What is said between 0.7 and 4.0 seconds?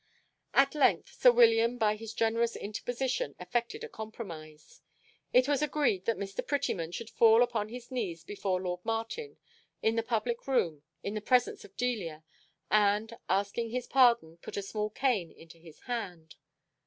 length sir William by his generous interposition affected a